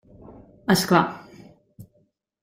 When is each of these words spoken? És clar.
És 0.75 0.85
clar. 0.91 1.01